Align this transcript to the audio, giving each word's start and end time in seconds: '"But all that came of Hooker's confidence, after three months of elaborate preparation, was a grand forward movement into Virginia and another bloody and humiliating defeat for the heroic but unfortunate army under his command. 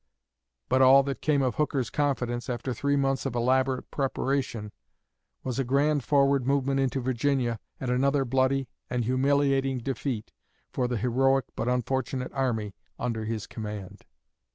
'"But 0.67 0.81
all 0.81 1.03
that 1.03 1.21
came 1.21 1.43
of 1.43 1.57
Hooker's 1.57 1.91
confidence, 1.91 2.49
after 2.49 2.73
three 2.73 2.95
months 2.95 3.27
of 3.27 3.35
elaborate 3.35 3.91
preparation, 3.91 4.71
was 5.43 5.59
a 5.59 5.63
grand 5.63 6.03
forward 6.03 6.47
movement 6.47 6.79
into 6.79 7.01
Virginia 7.01 7.59
and 7.79 7.91
another 7.91 8.25
bloody 8.25 8.67
and 8.89 9.05
humiliating 9.05 9.77
defeat 9.77 10.31
for 10.71 10.87
the 10.87 10.97
heroic 10.97 11.45
but 11.55 11.67
unfortunate 11.67 12.31
army 12.33 12.73
under 12.97 13.25
his 13.25 13.45
command. 13.45 14.05